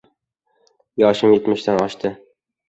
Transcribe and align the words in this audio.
Yoshim 1.03 1.35
yetmishdan 1.35 1.79
oshdi. 1.85 2.13